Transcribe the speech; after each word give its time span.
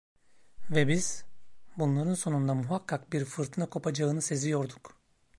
Ve 0.69 0.87
biz, 0.87 1.25
bunların 1.77 2.13
sonunda 2.13 2.53
muhakkak 2.53 3.13
bir 3.13 3.25
fırtına 3.25 3.65
kopacağını 3.69 4.21
seziyorduk. 4.21 4.97